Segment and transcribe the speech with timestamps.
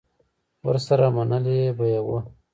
[0.65, 2.19] ورسره منلې به یې وه.